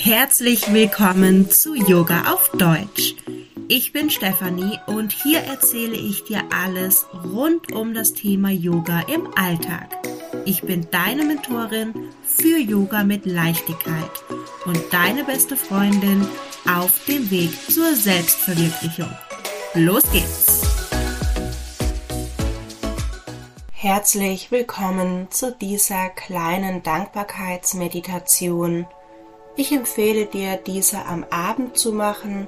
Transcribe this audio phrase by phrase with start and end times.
[0.00, 3.16] Herzlich willkommen zu Yoga auf Deutsch.
[3.66, 9.26] Ich bin Stefanie und hier erzähle ich dir alles rund um das Thema Yoga im
[9.36, 9.88] Alltag.
[10.44, 11.92] Ich bin deine Mentorin
[12.22, 14.12] für Yoga mit Leichtigkeit
[14.66, 16.24] und deine beste Freundin
[16.72, 19.10] auf dem Weg zur Selbstverwirklichung.
[19.74, 20.62] Los geht's!
[23.72, 28.86] Herzlich willkommen zu dieser kleinen Dankbarkeitsmeditation.
[29.60, 32.46] Ich empfehle dir, diese am Abend zu machen,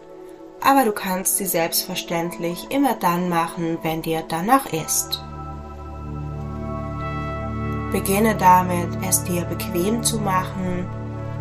[0.61, 5.21] aber du kannst sie selbstverständlich immer dann machen, wenn dir danach ist.
[7.91, 10.89] Beginne damit, es dir bequem zu machen,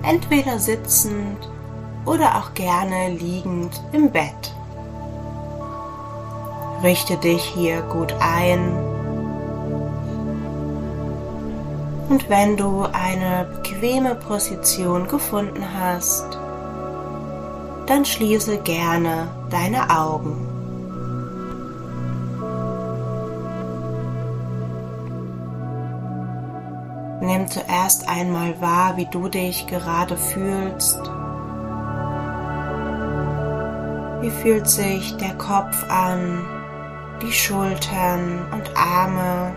[0.02, 1.38] entweder sitzend
[2.04, 4.56] oder auch gerne liegend im Bett.
[6.82, 8.99] Richte dich hier gut ein
[12.10, 16.26] Und wenn du eine bequeme Position gefunden hast,
[17.86, 20.48] dann schließe gerne deine Augen.
[27.22, 31.00] Nimm zuerst einmal wahr, wie du dich gerade fühlst.
[34.22, 36.44] Wie fühlt sich der Kopf an,
[37.22, 39.54] die Schultern und Arme?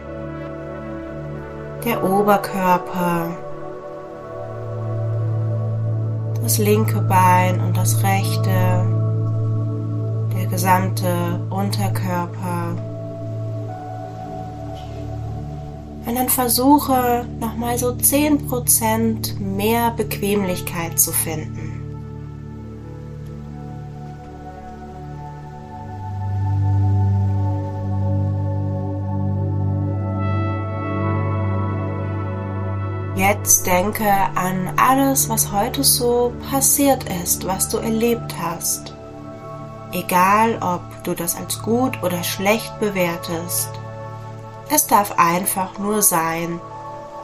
[1.84, 3.36] Der Oberkörper,
[6.42, 8.86] das linke Bein und das rechte,
[10.36, 12.76] der gesamte Unterkörper.
[16.06, 21.81] Und dann versuche nochmal so 10% mehr Bequemlichkeit zu finden.
[33.22, 38.96] Jetzt denke an alles, was heute so passiert ist, was du erlebt hast.
[39.92, 43.70] Egal, ob du das als gut oder schlecht bewertest.
[44.70, 46.60] Es darf einfach nur sein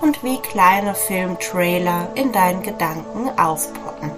[0.00, 4.12] und wie kleine Filmtrailer in deinen Gedanken aufpoppen.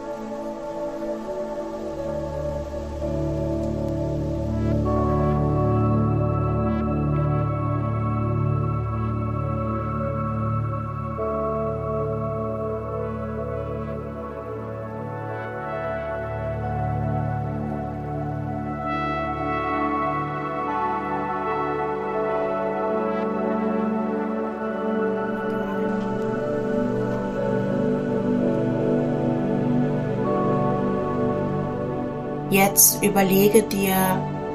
[32.50, 33.94] Jetzt überlege dir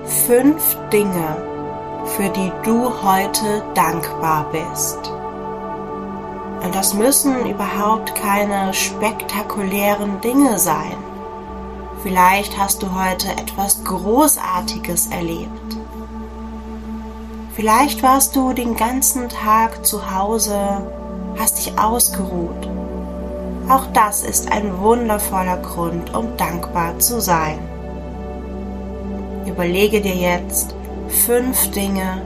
[0.04, 1.38] fünf Dinge,
[2.18, 5.00] für die du heute dankbar bist.
[6.62, 10.98] Und das müssen überhaupt keine spektakulären Dinge sein.
[12.04, 15.78] Vielleicht hast du heute etwas Großartiges erlebt.
[17.56, 20.86] Vielleicht warst du den ganzen Tag zu Hause,
[21.40, 22.70] hast dich ausgeruht.
[23.70, 27.65] Auch das ist ein wundervoller Grund, um dankbar zu sein.
[29.56, 30.76] Überlege dir jetzt
[31.26, 32.22] fünf Dinge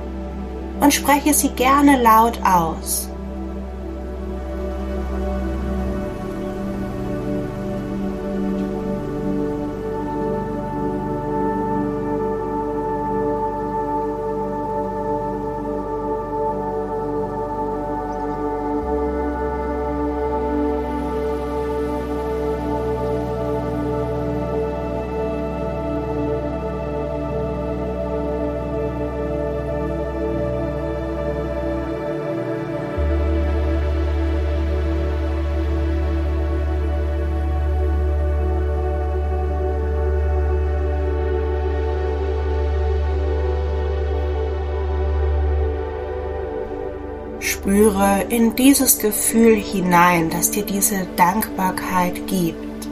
[0.79, 3.07] und spreche sie gerne laut aus.
[47.62, 52.88] Spüre in dieses Gefühl hinein, das dir diese Dankbarkeit gibt.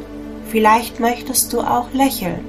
[0.49, 2.43] Vielleicht möchtest du auch lächeln.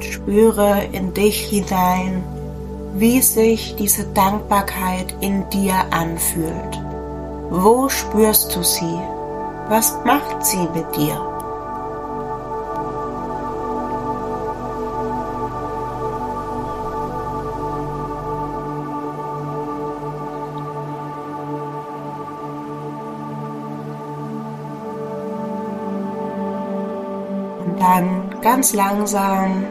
[0.00, 2.24] Spüre in dich hinein,
[2.94, 6.89] wie sich diese Dankbarkeit in dir anfühlt.
[7.52, 8.96] Wo spürst du sie?
[9.68, 11.20] Was macht sie mit dir?
[27.64, 29.64] Und dann ganz langsam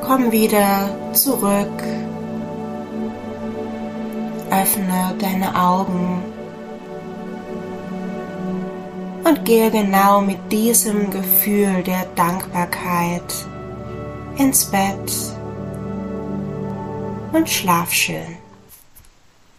[0.00, 1.82] komm wieder zurück.
[4.50, 6.22] Öffne deine Augen
[9.24, 13.46] und gehe genau mit diesem Gefühl der Dankbarkeit
[14.38, 15.12] ins Bett
[17.32, 18.47] und schlaf schön.